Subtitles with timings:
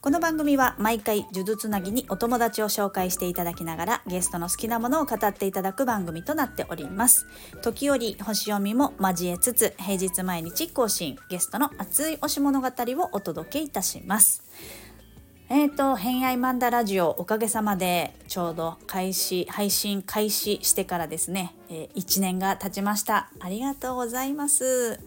[0.00, 7.26] この番組は毎回呪術つなぎにお友達を紹介していただきながらゲストの好きなものを語っていただく番組となっております。
[7.62, 14.44] 時折星読みも交えつつ平日毎日更新ゲストの熱い推し物語をお届けいたします。
[15.50, 23.32] えーと、偏愛マンダラジオおかげさまでちょうど開始配信開始してからですね、えー、1年が経ちました。
[23.40, 25.00] ありがとうございます。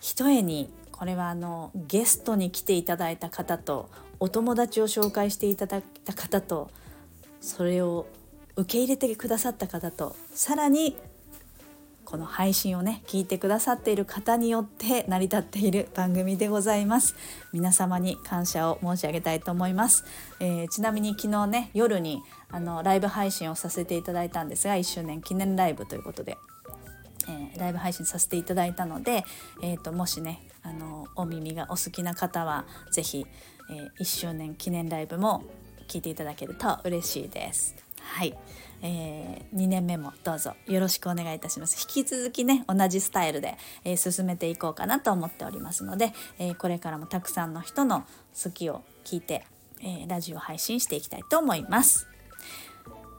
[0.00, 0.70] ひとえに
[1.02, 6.70] これはあのゲストに来ていただいた方とお友達を紹介していただいた方と
[7.40, 8.06] それを
[8.54, 10.96] 受け入れてくださった方とさらに
[12.04, 17.16] この配信をね聞いてくださっている方によって 成り立っている番組でございます。
[17.52, 20.04] 皆様に感謝を申し上げたいと思います、
[20.38, 26.38] えー、ちなみに昨日ね夜にあのライブ配信をさせていただいたんですが1周年記念ライブということで、
[27.28, 29.24] えー、ライブ配信させていただいたので、
[29.62, 33.26] えーと、もしねあのお耳がお好きな方は是非、
[33.70, 35.44] えー、1周年記念ライブも
[35.88, 37.76] 聞いていただけると嬉しいです。
[38.00, 38.36] はい、
[38.82, 41.76] えー、2年目もどうぞよろしくお願いいたします。
[41.80, 48.04] 引き続きね同じスタイルで、えー、進めていこうかなと思っておりますので、えー、これからもたくさんの人の
[48.42, 49.44] 好きを聞いて、
[49.80, 52.11] えラジオ配信していきたいと思います。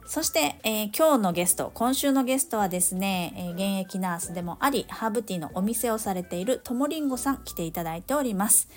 [0.06, 8.68] そして、え今日のゲスト今週のゲストはですね、え現役ナースでもありハーブティーのお店をされているともりんごさん来ていただいております。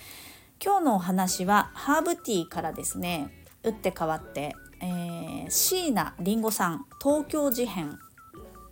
[0.63, 3.29] 今日のお話はハーブティーからですね
[3.63, 7.97] 打って変わってえー、椎名林檎さん東京事変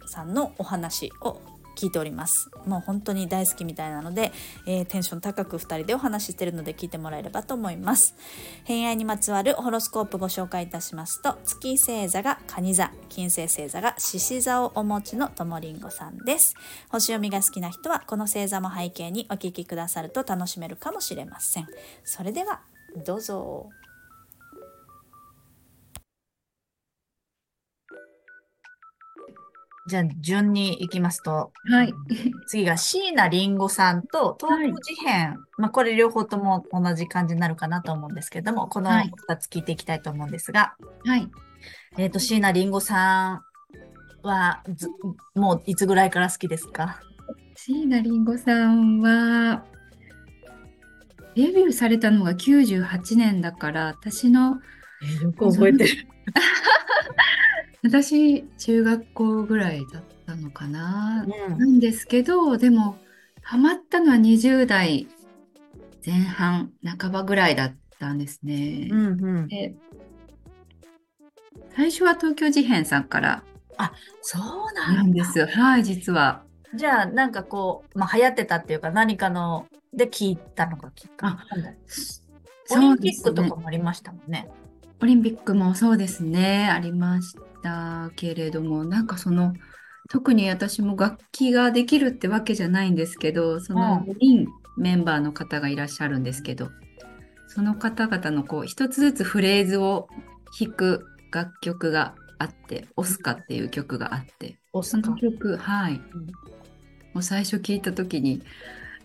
[0.05, 1.41] さんのお話を
[1.75, 2.49] 聞いております。
[2.65, 4.31] もう本当に大好きみたいなので、
[4.65, 8.15] えー、テンション高く2人でお話ししてるので聞いてもらえればと思います。
[8.63, 16.55] 偏愛にまつわるホロスコープご紹介いたしますと月星座が蟹座金星星座が獅子座をお持ちのともりんごさんです。
[16.89, 21.67] 星読みが好きな人はこの星座も背景にお聞きくださると楽しめるかもしれません。
[22.03, 22.61] それでは
[23.05, 23.69] どうぞ。
[29.87, 31.93] じゃあ順に行きますと、はい、
[32.47, 40.75] 次が椎名林檎さんと東京事変、はい、まあこれ両方とも同じ感じになるかなと思うんですけれども、この2つ聞いていきたいと思うんですが、
[41.05, 41.29] はい。
[41.97, 43.41] えっ、ー、と、椎名林檎さん
[44.23, 44.89] はず、
[45.35, 46.99] もういつぐらいから好きですか？
[47.55, 49.65] 椎名林檎さんは、
[51.35, 54.59] デビューされたのが98年だから、私の、
[55.03, 56.07] えー、よく覚えてる。
[57.85, 62.97] 私中学校ぐらいだったのかな、うん、なんですけどでも
[63.43, 65.07] ハマったのは20代
[66.03, 68.89] 前半半ばぐらいだったんですね。
[68.91, 69.75] うんうん、で
[71.75, 73.43] 最初は東京事変さんから
[73.77, 73.93] あ
[74.23, 76.41] そうなんですはい実は。
[76.73, 81.37] じゃあなんかこう、まあ、流行ってたっていうか何かので聞いたのがきっか。
[82.67, 84.49] けオリンピックとかもありましたもんね。
[84.99, 86.67] オリンピックもそうですね。
[86.67, 89.53] ありましたけれどもなんかその
[90.07, 96.69] 特に私も楽器ができるってわけじゃないんですけどその4人メンバーの方がいらっしゃるんですけど
[97.47, 100.07] その方々のこう一つずつフレーズを
[100.59, 106.29] 弾く楽曲があって「オスカ」っていう曲があってその曲はい、うん、も
[107.15, 108.43] う最初聞いた時に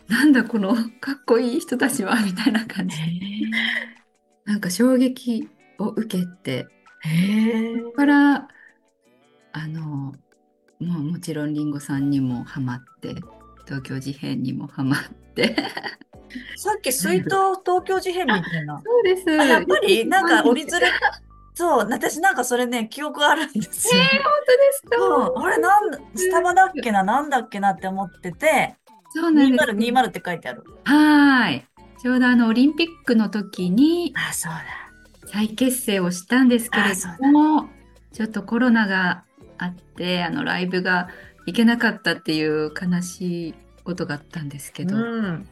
[0.08, 2.96] なんだこのかっこいい人たちはみたいな感じ
[4.44, 5.48] なんか衝撃
[5.78, 6.66] を受けて
[7.02, 8.48] そこから
[9.52, 10.14] あのも
[10.80, 13.14] うもちろんりんごさんにもハマって
[13.64, 15.00] 東京事変にもハマっ
[15.34, 15.56] て。
[16.56, 17.30] さっき水筒
[17.64, 18.80] 東京事変みたいな。
[18.84, 19.28] そうです。
[19.30, 20.86] やっぱりなんか折り鶴
[21.54, 28.76] そう私なんかそれね記憶あるんですよ、えー、本当ですか、うん、あれなんスタバだっけななんだっけなって思ってて。
[29.12, 29.64] そうなんです。
[29.64, 30.64] 2020って書いてある。
[30.84, 31.66] はい。
[32.00, 34.79] ちょうどあのオリンピックの時にあそうだ
[35.32, 37.68] 再結成をしたんですけれども
[38.12, 39.24] ちょっとコロナが
[39.58, 41.08] あってあのライブが
[41.46, 43.54] 行けなかったっていう悲しい
[43.84, 45.48] ことがあったんですけど、うん、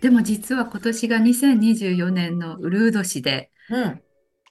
[0.00, 4.00] でも実は今年が2024年のウルード氏で、うん、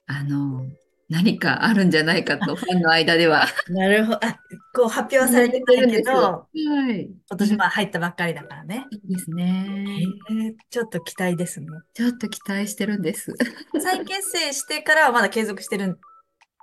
[0.06, 0.66] あの
[1.08, 3.46] 何かあるんじゃないかと、ファンの間では。
[3.68, 4.24] なるほど。
[4.24, 4.38] あ、
[4.74, 6.46] こう発表はされてるけど、は
[6.90, 8.86] い、今年まあ入ったばっかりだからね。
[8.90, 9.86] いいですね、
[10.30, 10.54] えー。
[10.68, 11.68] ちょっと期待ですね。
[11.94, 13.34] ちょっと期待してるんです。
[13.80, 15.98] 再結成してからはまだ継続してるん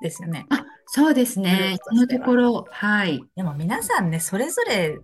[0.01, 0.46] ですよね。
[0.50, 1.78] あ、そうですね。
[1.81, 3.24] このところ、はい。
[3.38, 4.98] でも皆さんね、それぞれ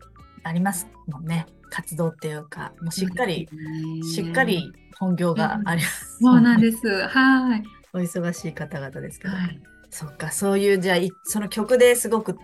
[0.44, 1.46] ありますもんね。
[1.70, 6.18] 活動っていうか、もうしっかり、ねしっかり本業があります。
[6.20, 7.08] そうなんです。
[7.08, 7.64] はい。
[7.94, 9.36] お忙しい方々ですけど。
[9.36, 9.60] はい。
[9.90, 12.38] そっか、そういう、じゃあ、いその曲ですごく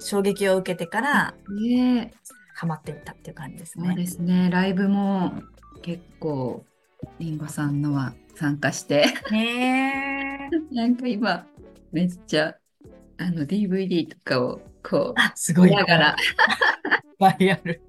[0.00, 2.12] 衝撃を受けてから、ね
[2.54, 3.94] ハマっていったっていう感じですそうね。
[3.94, 4.50] ですね。
[4.50, 5.32] ライブも
[5.82, 6.64] 結構、
[7.18, 10.58] リンゴさんのは参加して、ねえ。
[10.74, 11.46] なんか今、
[11.92, 12.56] めっちゃ、
[13.18, 15.70] あの、DVD とかを、こあ、すう、ごい。
[15.70, 16.16] 見ながら、いっ
[17.18, 17.80] ぱいある。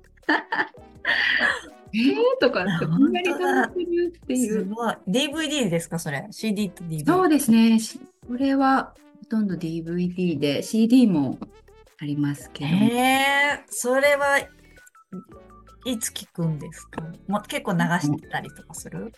[1.93, 4.53] えーとかって、あこんなに楽しるっていう。
[4.59, 4.95] すごい。
[5.07, 7.05] DVD ですか、それ？CD と DVD。
[7.05, 7.79] そうですね。
[7.79, 11.37] しこれはほとんど DVD で CD も
[12.01, 12.95] ありますけど、へ
[13.55, 14.39] え、それは
[15.85, 17.01] いつ聞くんですか？
[17.27, 19.11] もう結構流してたりとかする？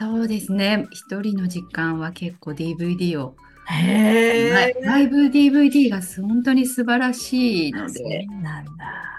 [0.00, 0.86] そうですね。
[0.90, 3.34] 一人の時間は結構 DVD を、
[3.70, 8.72] へライブ DVD が本当に素晴らしいのそうで、なんだ。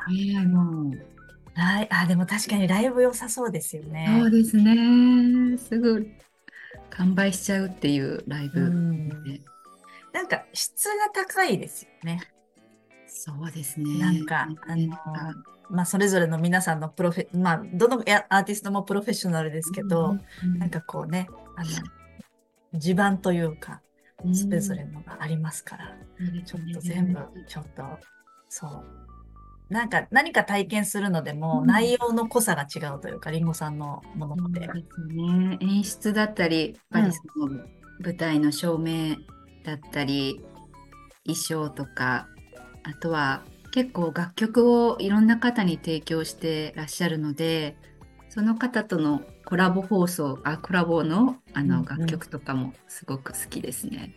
[0.10, 0.94] えーもう、
[1.58, 4.08] ライあ、でも確かにライブ良さそうですよね。
[4.22, 5.58] そうですね。
[5.58, 6.08] すぐ
[6.92, 9.42] 完売しちゃうっていうライブうんで。
[10.14, 12.22] なんか質が高いですよね。
[13.08, 14.00] そうですね。
[14.00, 15.34] なんかあのあ
[15.70, 20.12] まあ、それぞれの皆さんのプロフェ、まあ、どのやアーティストもプロフェッショナルですけど、
[20.44, 21.28] うんなんかこうね、
[21.58, 23.82] あの、地盤というか、
[24.24, 25.96] うんそれぞれのがありますから、
[26.46, 27.84] ちょっと全部、ちょっと、
[28.50, 28.86] そう。
[29.70, 34.62] なんか、何か体験するのでも、うん内容の濃さが違うというか、りんごさんのものって。
[34.62, 35.58] ね。
[35.60, 37.64] 演出だったり、やっぱりその
[38.00, 39.16] 舞台の照明
[39.64, 40.42] だったり、
[41.26, 42.28] 衣装とか、
[42.84, 47.76] あとは結構楽曲をいろんな方に提供してらっしゃるので、
[48.30, 54.14] その方とのコラボ放送、あ、コラボのあうんうんの楽曲とかもすごく好きですね。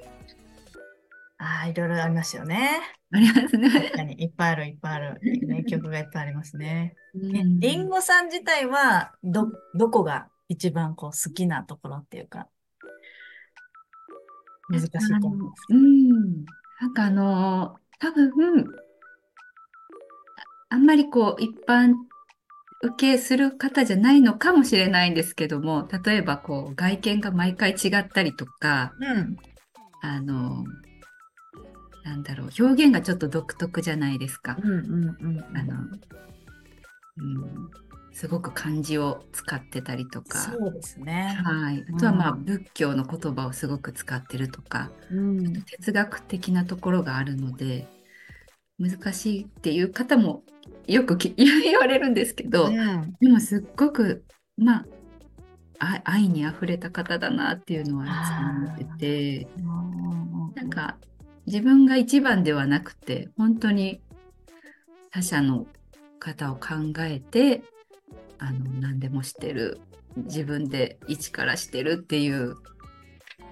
[1.41, 2.83] ああ、いろいろありますよね。
[3.13, 3.71] ありますね。
[3.71, 5.21] 確かに、いっぱいある、いっぱいある。
[5.47, 6.95] 名 曲がいっぱいありますね。
[7.15, 12.47] えうんりんごさん自体は、ど、どこが一番こう好きなところっていうか、
[14.69, 16.45] 難しいと思うんですけうん。
[16.81, 18.31] なんかあの、多分、
[20.69, 21.95] ああんまりこう、一般
[22.83, 29.07] 受けする方じゃないのかもしれないんですけども、例えばこう、外見が毎回違ったりとか、ど。
[29.07, 29.37] うん。
[30.03, 30.65] あの、
[32.05, 34.57] なんだろう、表現がちょっと独特じゃないですか。
[34.63, 35.57] うんうんうん。
[35.57, 35.75] あの、
[37.17, 37.71] うん、
[38.13, 41.39] すごく漢字を使ってたりとか、そうですね。
[41.45, 41.85] はい。
[41.95, 45.63] あとはまあ、うん仏教の言葉をすごく使ってるとか、うん。
[45.63, 47.87] 哲学的なところがあるので
[48.79, 50.43] 難しいっていう方も
[50.87, 54.25] よくき 言われるんですけど、うんでもすっごく
[54.57, 54.87] まあ
[55.79, 59.49] あ愛にあふれた方だなっていうのはいつも思ってて
[60.55, 60.99] なんか
[61.47, 64.01] 自分が一番ではなくて本当に
[65.11, 65.67] 他者の
[66.19, 66.69] 方を考
[67.01, 67.63] えて
[68.39, 69.81] あの何でもしてる
[70.17, 72.57] 自分で一からしてるっていう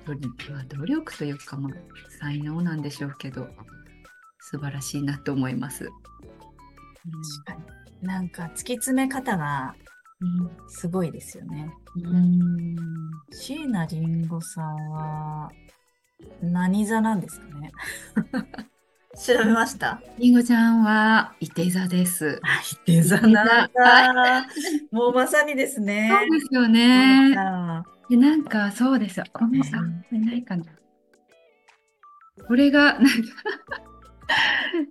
[0.07, 1.73] 努力というか、まあ、
[2.19, 3.49] 才能なんでしょうけど
[4.41, 5.91] 素晴らしいなと思います。
[7.45, 7.63] 確か
[8.01, 8.07] に。
[8.07, 9.75] なんか、突き詰め方が
[10.21, 11.71] うんすごいですよね。
[11.97, 12.77] うん
[13.31, 13.97] 椎名林
[14.29, 15.51] 檎さんは、
[16.43, 17.73] 何座なんですかね
[19.17, 20.01] 調べました？
[20.19, 22.41] りんごちゃんは、いて座です。
[22.45, 24.47] あ、いて座なんだ。
[24.93, 26.09] もうまさにですね。
[26.21, 27.35] そうですよね。
[27.37, 29.41] あで、なんか、そうですんこ
[30.13, 30.65] れないかな。
[32.47, 33.09] これが、なんか、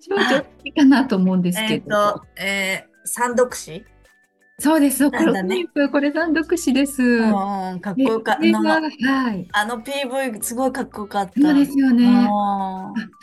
[0.01, 2.13] 少女的かなと思うんですえっ、けど。
[2.13, 3.85] と、えー、三読詞？
[4.59, 5.11] そうです。
[5.11, 7.03] これ、なんだねこれ三読詞です。
[7.03, 7.27] う
[7.75, 8.41] ん、かっこよかった。
[8.41, 9.47] でこれはい。
[9.51, 11.39] あの PV すごいかっこよかった。
[11.39, 12.27] そうですよね。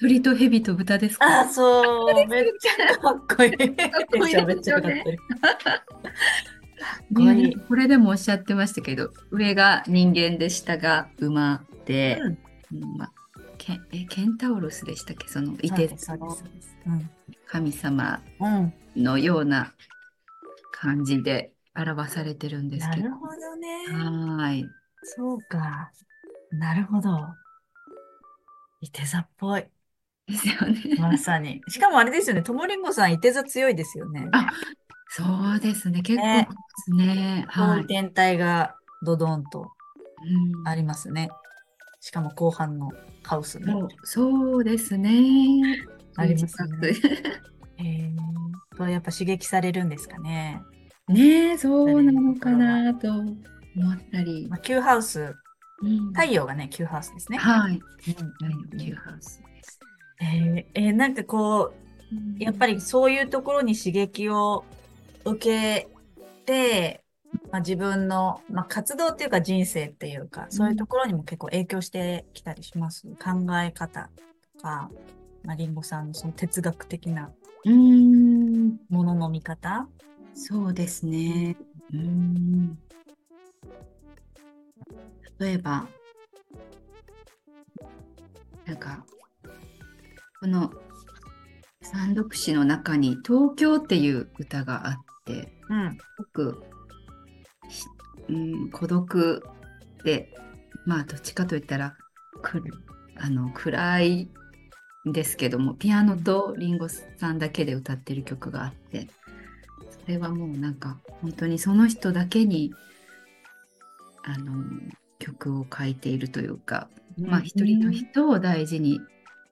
[0.00, 1.40] 鳥と蛇と豚ですか？
[1.40, 3.50] あ、そう、めっちゃかっこいい。
[3.50, 4.92] めちゃめちゃかっ
[7.16, 7.56] こいい。
[7.56, 12.38] これでもおっしゃってましたけど、上が人間で下が馬で、うん
[12.82, 13.12] うんまあ、
[13.58, 15.26] ケンえケンタウロスでしたっけ？
[15.26, 15.90] そのいて
[17.48, 18.20] 神様。
[18.96, 19.72] のような
[20.74, 23.02] 感じで表されてるんですけど。
[23.04, 23.68] なるほどね。
[23.88, 24.66] はーい。
[25.02, 25.90] そうか。
[26.50, 27.10] なるほど。
[28.80, 29.64] いて座っぽい。
[30.26, 30.96] ですよね。
[30.98, 31.62] まさに。
[31.68, 32.42] しかもあれですよね。
[32.42, 34.28] ともりんごさん、いて座強いですよね。
[34.32, 34.50] あ
[35.08, 35.22] そ
[35.56, 36.02] うですね。
[36.02, 37.44] 結構ねですね。
[37.48, 37.86] はい。
[37.86, 39.70] 天体がドドンと
[40.24, 41.30] うんありますね。
[42.00, 42.90] しかも後半の
[43.22, 43.72] ハウスね。
[44.02, 45.88] そうですね。
[46.16, 48.43] ありますね充実
[48.74, 48.78] へえ。
[48.78, 50.62] これやっぱ刺激されるんですかね。
[51.08, 53.32] ねえ、そうなのかなと思
[53.94, 54.56] ったりま。
[54.56, 55.34] あ、Q ハウス、
[55.82, 57.38] うん太陽がね、Q ハウスですね。
[57.38, 57.72] はい。
[57.72, 59.80] うん太陽キューハウスです。
[60.20, 61.72] えーえーなんかこ
[62.38, 64.64] う、やっぱりそういうところに刺激を
[65.24, 65.88] 受け
[66.46, 67.02] て、
[67.50, 73.08] まあ、自分の、まあ、活動っていうか人生っていうか、そういうところにも結構影響してきたりします。
[73.22, 74.10] 考え方
[74.56, 74.90] とか、
[75.42, 77.30] まあ、リンゴさんのその哲学的な
[77.66, 78.23] うん、
[78.88, 79.88] ものの見方？
[80.34, 81.56] そうですね。
[81.92, 82.78] うん。
[85.38, 85.86] 例えば、
[88.66, 89.04] なんか、
[90.40, 90.72] この
[91.82, 95.92] 三読詩の中に東京っていう歌があって、うん。
[95.92, 96.64] すごく、
[97.68, 97.84] し
[98.28, 99.42] うん、孤独
[100.04, 100.34] で、
[100.86, 101.96] まあどっちかといったら、
[102.42, 102.62] く
[103.16, 104.30] あの暗いん
[105.06, 109.08] ですけども、ピアノとリンゴさんだけで歌ってる曲があって、
[109.90, 112.72] それはもうなんか本当にその人だけに
[114.22, 114.64] あの
[115.18, 119.00] 曲を書いているというか、まあ一人の人を大事に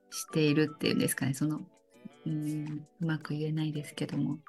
[0.09, 1.61] しているっていうんですかね、その、
[2.25, 4.39] うん、うまく言えないですけども、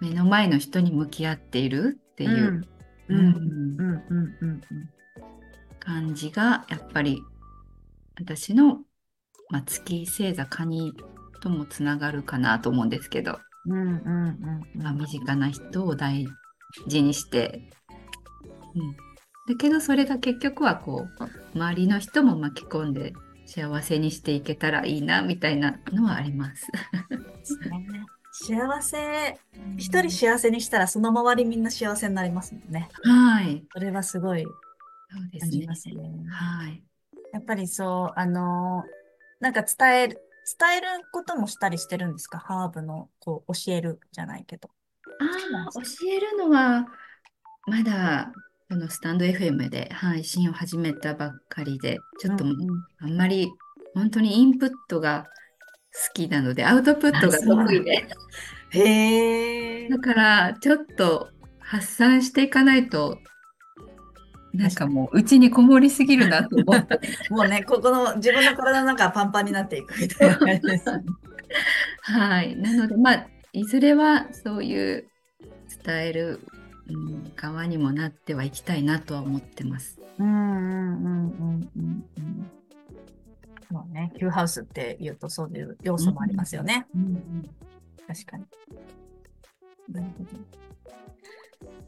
[0.00, 2.62] 目の前の人に向き合っているっていう、
[3.08, 3.16] うん。
[3.16, 3.20] う。
[3.20, 3.36] うんん
[3.78, 4.04] うん。
[4.08, 4.34] うん。
[4.42, 4.60] うん。
[5.80, 7.22] 感じがやっぱり
[8.18, 8.80] 私の、
[9.50, 10.92] まあ、月星座カニ
[11.40, 13.78] ともつながるかなと思うんですけど、うん。
[13.78, 13.88] うん。
[14.74, 14.82] うん。
[14.82, 16.26] まあ、身近な人を大
[16.86, 17.62] 事にして、
[18.74, 18.96] うん、
[19.48, 23.12] だけどそれが結局はこう周りの人も巻き込んで
[23.46, 26.66] 幸せにしていけたらいいなみたいなのはあります。
[28.32, 29.38] 幸せ、
[29.78, 32.88] 一人幸せにしたらその周りみんな幸せになりますもんね。
[33.02, 35.76] はい、それはすごいそうですね感じま。
[35.76, 35.94] すね。
[36.28, 36.82] はい、
[37.36, 40.18] やっぱりそう、あのーなんか伝える、
[40.58, 42.38] 伝えることもしたりしてるんですか？
[42.38, 44.70] ハーブの、こう、教えるじゃないけど。
[45.20, 46.86] ああ、教えるのは、
[47.66, 48.32] まだ、
[48.70, 52.46] このスタンド FM で配信を始めたばっかりで、ちょっと
[53.00, 53.52] あんまり、
[53.94, 55.26] 本当にインプットが
[55.92, 58.08] 好きなので、アウトプットが得意で、
[58.70, 59.98] へえだ。
[59.98, 61.28] から、ちょっと
[61.60, 63.18] 発散していかないと、
[64.56, 71.04] なんかもう、うちにこもりすぎるなと思って、 もうね、ここの自分の体の中がパンパンになっていくみたいな感じですね。
[72.02, 72.56] はい。
[72.56, 75.08] なので、まあ、いずれはそういう
[75.84, 76.40] 伝える、
[76.88, 79.98] うん、側にもなってはいきたいなとは思ってます。
[80.18, 82.50] うんうんうんうんうんうん。
[83.70, 86.86] そうね、Q ハウスって言うとそういう要素もありますよね。
[86.94, 87.50] うんうん
[88.06, 88.44] 確かに。
[89.88, 90.30] なるほど。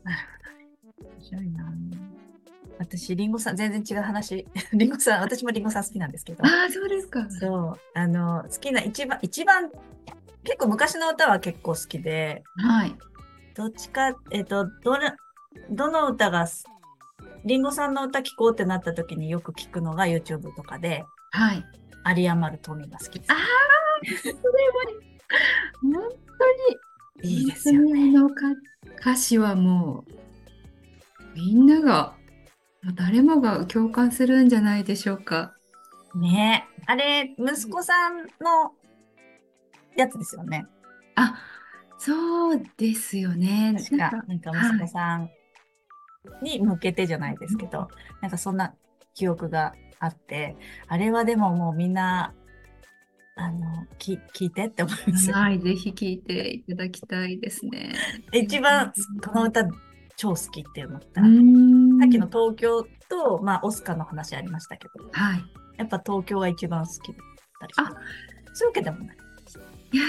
[0.03, 0.79] なるほどね。
[0.99, 1.73] 面白いな。
[2.79, 4.47] 私、リンゴさん、全然違う話。
[4.73, 6.45] リンゴさん、私もリンゴさん好きなんですけど。
[6.45, 7.29] ああ、そうですか。
[7.31, 9.71] そう、あの、好きな、一番、一番、
[10.45, 12.97] 結構昔の歌は結構好きで、はい。
[13.55, 15.13] どっちか、えっと、どれ、
[15.71, 16.65] どの歌がす、
[17.45, 21.65] リンゴさんの歌聴こうってなった時によく聞くのが YouTube とかで、はい。
[22.07, 23.35] 有り余る富が好きですあ。
[23.35, 23.39] あ、
[24.05, 24.43] それも、
[25.83, 25.93] 本
[27.23, 28.13] 当に、いいですよね。
[28.13, 28.43] の歌
[29.01, 30.13] 歌詞はもう、
[31.35, 32.18] みんなが、
[32.95, 35.55] 誰もが共感するんじゃないでしょうか。
[36.15, 38.73] ねあれ、息子さんの
[39.97, 40.67] やつですよね。
[41.17, 41.39] あ、
[41.99, 43.75] そうですよね。
[43.77, 45.31] 確か、なんか息子さん
[46.43, 47.89] に向けてじゃないですけど、
[48.21, 48.75] なんかそんな
[49.15, 52.33] 記憶があって、あれはでももうみんな、
[53.37, 55.37] あの、き聞いてって思いますよ。
[55.37, 57.95] はい、ぜひ聞いていただきたいですね。
[58.33, 58.93] 一番
[59.25, 59.69] この歌
[60.17, 61.21] 超好きって思った
[61.99, 65.45] さっきの東京と、まあ、オスカの話ありましたけど、はい。
[65.77, 67.17] やっぱ東京が一番好きだっ
[67.61, 67.97] たりします。
[68.55, 69.17] そういうわけでもない。
[69.93, 70.05] いや、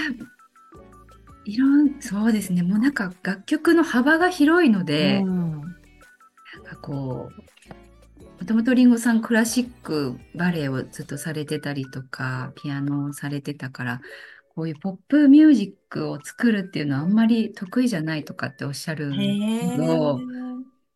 [1.44, 2.62] いろん、そうですね。
[2.62, 5.60] もうなんか楽曲の幅が広いので、うん
[6.52, 14.00] なんかこう、もともとりんごさんクラシックバレエをずっとされてたりとか、ピアノをされてたから、
[14.54, 20.39] こういうポップミュージックを作るっていうのはあんまり得意じゃないとかっておっしゃるんへですけど、ー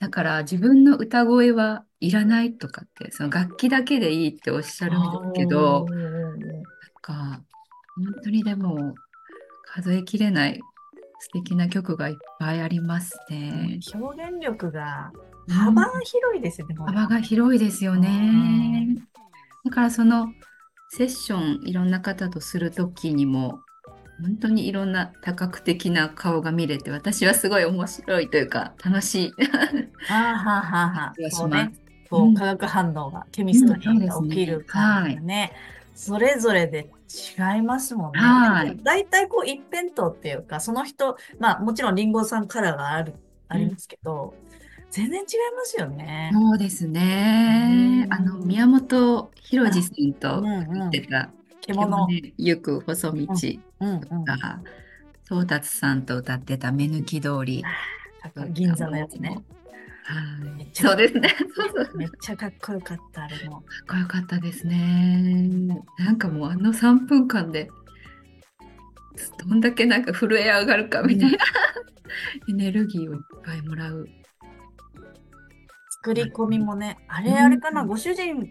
[0.04, 6.62] だから自分の歌声はいらないとかって、その楽器だけでいいっておっしゃるんですけど、なん
[7.00, 7.40] か
[7.96, 8.94] 本当にでも
[9.64, 10.60] 数えきれない
[11.20, 13.80] 素敵な曲がいっぱいありますね。
[13.94, 15.10] 表現力が
[15.48, 16.74] 幅が広いですよね。
[16.74, 18.98] もう幅が広いですよね。
[19.64, 20.28] だからその
[20.90, 23.60] セッションいろんな方とする時にも
[24.20, 29.32] 本当にいろんな多角的な顔が見れて私はすごい面白いというか楽しい。
[30.06, 31.72] はあはあはあはあ気がしそうね
[32.10, 35.52] こうん化学反応が、ケミストリーがうん起きる感じがね、
[35.94, 38.20] それぞれで違いますもんね。
[38.20, 43.14] はい大体こう一辺倒っていうか、その人、まあもちろんリンゴさんカラーがある、
[43.48, 44.34] ありますけど、
[44.90, 46.30] 全然違いますよね。
[46.32, 48.04] そうですね。
[48.06, 51.30] うんあの宮本浩次さんとうんうん言ってた
[51.62, 52.06] 獣。
[52.36, 53.26] 行く細道
[53.80, 54.24] うんうん。
[54.24, 54.60] が、
[55.28, 57.64] 宗達さんと歌ってた目抜き通り。
[58.50, 59.38] 銀座のやつね。
[60.04, 60.58] はい。
[60.58, 61.34] めっちゃそうですね。
[61.94, 63.58] めっちゃかっこよかった、あれも。
[63.58, 65.82] っこよかったですね。
[65.98, 67.68] なんかもうあの3分間で、
[69.38, 71.38] どんだけなんか震え上がるかみたいな、
[72.48, 74.06] エネルギーをいっぱいもらう。
[76.02, 78.50] 作り込みもね、あれ、うんあれかな、ご主人、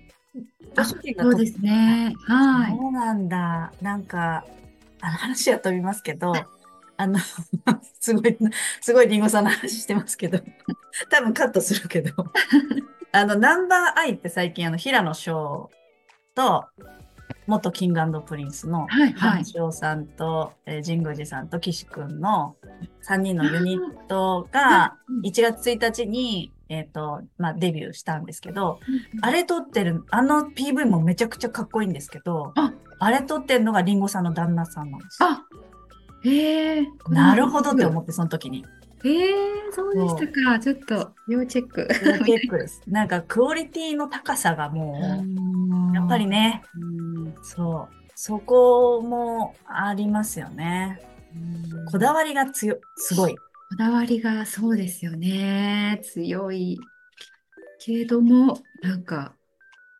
[0.76, 2.16] ご主人がそうですね。
[2.26, 2.72] はい。
[2.72, 3.72] そうなんだ。
[3.80, 4.44] なんか、
[5.02, 6.34] あの話は飛びますけど、
[6.98, 7.20] あの、
[8.00, 8.38] すごい、
[8.82, 10.40] すごい林檎さんの話してますけど、
[11.10, 12.12] 多分カットするけど、
[13.12, 15.70] あの、 Number_i って最近、あの、平野紫耀
[16.36, 16.66] と、
[17.46, 19.46] 元キングプリンスの、はいはい。
[19.46, 22.56] 紫耀さんと、えー神宮寺さんと岸くんの
[23.08, 28.80] 3人のユニットが、1月1日に、えっ、と、まあ、デビューしたんですけど、
[29.22, 32.74] あれ撮ってる、あの PV もめちゃくちゃかっこいいんですけど、あ。
[33.00, 35.30] あれ撮ってるのがリンゴさんの旦那さんなんですよ。
[35.30, 35.44] あ、
[36.24, 36.88] へえ。
[37.10, 38.66] なるほどって思って、その時に。
[39.04, 39.34] へえ、
[39.72, 40.60] そうでしたか。
[40.60, 41.88] ちょっと要チェック。
[42.26, 42.82] 結構です。
[42.88, 45.24] なんかクオリティの高さがも
[45.92, 46.86] う、やっぱりね、う
[47.30, 47.36] ん。
[47.44, 51.02] そう、そこもありますよね。
[51.92, 53.36] こだわりが強い、すごい。
[53.36, 53.42] こ
[53.78, 56.00] だわりがそうですよね。
[56.04, 56.80] 強い
[57.80, 59.36] けれども、なんか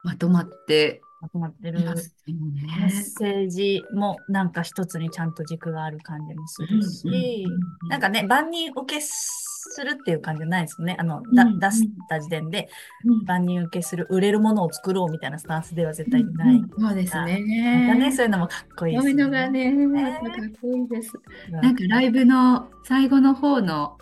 [0.04, 1.80] まとまってまとまってる。
[1.80, 2.92] メッね。
[2.92, 10.98] セージもなんか一つにちゃんと軸がある感じもするし、うんなんかね、万人受けするっていう感じじゃないですよね。
[11.00, 12.68] あの、だうん出した時点で
[13.06, 16.56] うん万人受けする、売れるものを作ろうみたいなスタンスでは絶対にない。
[16.56, 18.12] うんそうですまたね、ね。
[18.12, 21.14] そういうのもかっこいいそうですいうのがね、かっこいいです。
[21.52, 23.98] ななんかライブの最後の方の、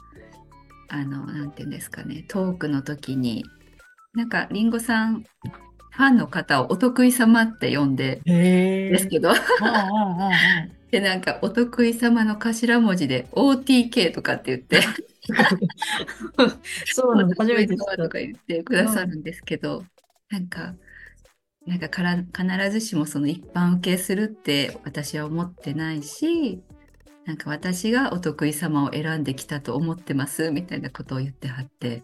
[0.89, 3.45] あの、なんていうんですかね、トークの時に、
[4.13, 5.23] なんか、りんごさん、
[5.91, 8.21] ファンの方をお得意様って呼んで。
[8.25, 14.81] ですけど、うんうんうんうんで、なんか、お得意様の頭文字で OTK とかって言って、
[16.93, 17.95] そうなの、初めて知った。
[17.95, 19.85] とか言ってくださるんですけど、
[20.29, 20.75] なんか、
[21.65, 26.61] なんかから必ずしもその一般受けするって私は思ってないし、
[27.25, 32.01] なんか私がお得意様を選んできたと思ってますみたいなことを言ってはって、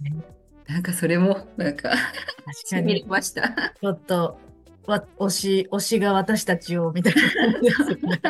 [0.68, 2.00] なんかそれもなんか確
[2.70, 3.50] かに、ました。
[3.50, 4.40] ちょっと、
[4.86, 8.22] わ推し、推しが私たちを、みたいな感じですよね。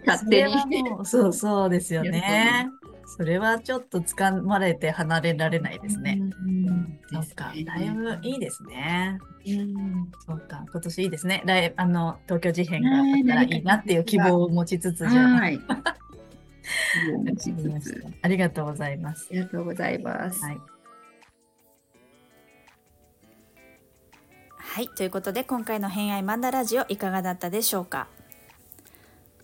[0.06, 0.52] 勝手に
[0.88, 2.68] そうそうそうですよね。
[3.16, 6.18] それはちょっと掴まれて離れられないですね。
[6.20, 9.18] うんそうか、だいぶいいですね。
[9.46, 11.42] うんそうか、今年いいですね。
[11.44, 15.60] 来あの東京事変があったらいいなっていう希望を持ちつつじゃあ、はい。
[18.22, 19.28] ありがとうございます。
[19.30, 20.42] ありがとうございます。
[20.42, 20.58] はい。
[24.72, 28.06] はい、ということで今回の「偏愛マンダラジオ」いかがだったでしょうか、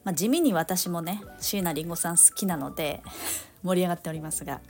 [0.05, 3.03] まあ、地味に私もね椎名林檎さん好きなので
[3.65, 4.61] 盛り上がっておりますが、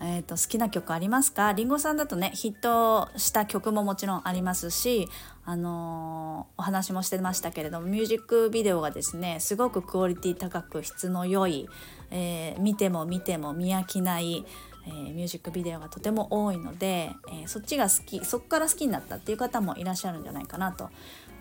[0.00, 1.54] えー、と好きな曲ありますか？
[1.54, 5.08] 林檎さんだとねヒットした曲ももちろんありますし、
[5.44, 11.68] あのーお話もしてましたけれどもミュージックビデオがですねすごくクオリティ高く質の良い、
[12.10, 14.44] えー見ても見ても見飽きない
[14.86, 20.90] えーミュージックビデオがとても多いので、えそっちが好きそこから好きになったっていう方もいらっしゃるんじゃないかなと。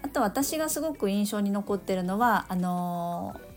[0.01, 3.54] あと私がすごく印象に残ってるのはあのー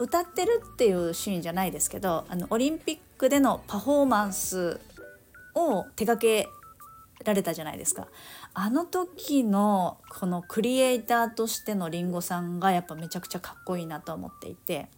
[0.00, 4.80] 歌ってるっていうシーンじゃないですけどあのオリンピックでのパフォーマンス
[5.54, 6.48] を手掛け
[7.24, 8.08] られたじゃないですか。
[8.54, 14.88] あの時のこのクリエイターとしてのりんごさんがやっぱめちゃくちゃかっこいいなと思っていて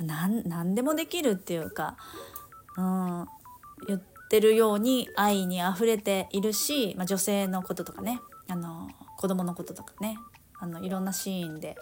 [0.00, 1.98] 何でもできるっていうか
[2.76, 3.26] うん、
[3.86, 10.18] 言ってるように愛にあふれているし、まあ、女性のこととかねあの子供のこととかね
[10.58, 11.76] あのいろんなシーンで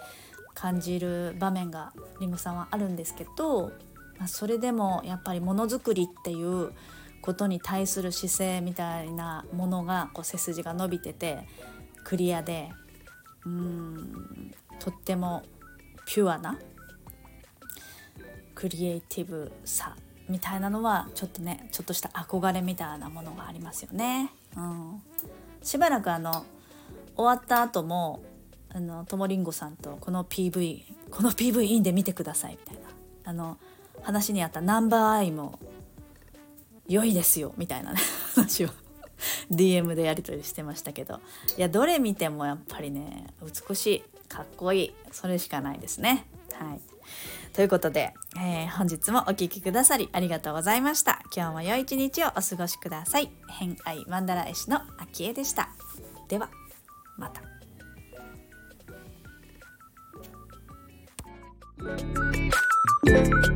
[0.54, 3.68] 感じる場面がりんごさんはあるんですけど、
[4.18, 6.72] まあ、それでもやっぱりものづくりっていう
[7.22, 11.46] ことに対する姿勢みたいなものがこう背筋が伸びてて
[12.04, 12.70] クリアで
[13.44, 15.42] うんとっても
[16.06, 16.58] ピュアな
[18.54, 19.96] クリエイティブさ
[20.28, 24.30] みたいなのはちょっとねちょっとした憧れみたいなものがありますよね。
[24.56, 25.02] うん、
[25.62, 26.44] しばらくあの
[27.16, 28.20] 終わった後も
[28.72, 32.90] あのともりんごさんとこの PV この PV いいんで見てくださいみたいな
[33.24, 33.58] あの
[34.02, 35.58] 話にあったナンバーアイも
[36.88, 38.00] 良いですよみたいなね
[38.34, 38.68] 話を
[39.50, 41.20] DM でやり取りしてましたけど
[41.56, 43.26] いやどれ見てもやっぱりね
[43.68, 46.26] 美しいかっこいいそれしかないですね。
[46.54, 46.80] はい
[47.52, 51.20] ということで、えー本日もお聴きくださりありがとうございました。
[51.34, 53.30] 今日も良い一日をお過ごしください。
[53.48, 55.70] 偏愛マンダラ絵師の秋江でした。
[56.28, 56.48] では、
[57.18, 57.49] また。
[61.80, 63.49] した。